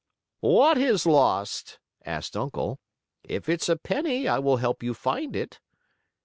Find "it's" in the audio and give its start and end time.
3.47-3.69